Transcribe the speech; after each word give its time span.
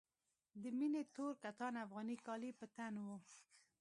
د 0.61 0.63
مينې 0.77 1.03
تور 1.15 1.33
کتان 1.43 1.73
افغاني 1.85 2.17
کالي 2.25 2.51
په 2.59 2.65
تن 2.75 2.93
وو. 3.05 3.17